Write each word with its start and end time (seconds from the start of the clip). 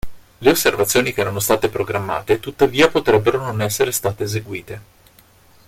Le 0.39 0.49
osservazioni 0.49 1.13
che 1.13 1.21
erano 1.21 1.39
state 1.39 1.69
programmate 1.69 2.39
tuttavia 2.39 2.89
potrebbero 2.89 3.37
non 3.37 3.61
essere 3.61 3.91
state 3.91 4.23
eseguite. 4.23 4.81